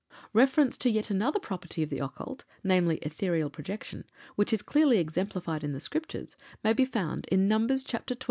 Reference 0.33 0.79
to 0.79 0.89
yet 0.89 1.11
another 1.11 1.39
property 1.39 1.83
of 1.83 1.91
the 1.91 1.99
occult 1.99 2.43
namely, 2.63 2.97
Etherical 3.03 3.51
Projection 3.51 4.03
which 4.35 4.51
is 4.51 4.63
clearly 4.63 4.97
exemplified 4.97 5.63
in 5.63 5.73
the 5.73 5.79
Scriptures, 5.79 6.35
may 6.63 6.73
be 6.73 6.85
found 6.85 7.27
in 7.27 7.47
Numbers, 7.47 7.83
chapter 7.83 8.15
xii. 8.15 8.19